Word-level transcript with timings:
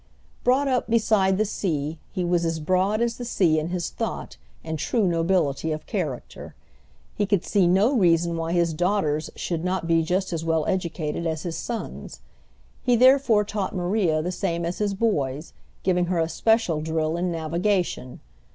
Brought 0.43 0.67
up 0.67 0.87
beside 0.89 1.37
the 1.37 1.45
sea, 1.45 1.99
he 2.11 2.25
was 2.25 2.43
as 2.43 2.59
broad 2.59 3.01
as 3.01 3.17
the 3.17 3.23
sea 3.23 3.59
in 3.59 3.67
his 3.67 3.91
thought 3.91 4.35
and 4.63 4.79
true 4.79 5.05
nobility 5.07 5.71
of 5.71 5.85
character. 5.85 6.55
He 7.13 7.27
could 7.27 7.45
see 7.45 7.67
no 7.67 7.95
reason 7.95 8.35
why 8.35 8.53
his 8.53 8.73
daughters 8.73 9.29
should 9.35 9.63
not 9.63 9.85
be 9.85 10.01
just 10.01 10.33
as 10.33 10.43
well 10.43 10.65
educated 10.65 11.27
as 11.27 11.43
his 11.43 11.55
sons. 11.55 12.21
He 12.81 12.95
therefore 12.95 13.43
taught 13.45 13.75
Maria 13.75 14.23
the 14.23 14.31
same 14.31 14.65
as 14.65 14.79
his 14.79 14.95
boys, 14.95 15.53
giving 15.83 16.07
her 16.07 16.17
especial 16.17 16.81
drill 16.81 17.15
in 17.15 17.31
navigation. 17.31 18.21